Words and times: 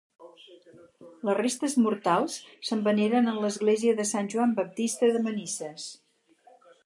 Les 1.27 1.35
restes 1.39 1.75
mortals 1.87 2.37
se'n 2.69 2.81
veneren 2.89 3.31
en 3.33 3.37
l'església 3.45 3.97
de 4.01 4.07
Sant 4.15 4.33
Joan 4.37 4.57
Baptista 4.61 5.11
de 5.17 5.25
Manises. 5.27 5.89